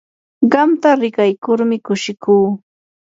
qamta 0.51 0.89
rikaykurmi 1.01 1.77
kushikuu. 1.85 2.45